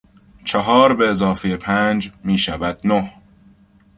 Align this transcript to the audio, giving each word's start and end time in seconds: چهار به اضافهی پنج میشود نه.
چهار 0.45 0.93
به 0.93 1.09
اضافهی 1.09 1.57
پنج 1.57 2.11
میشود 2.23 2.79
نه. 2.83 3.13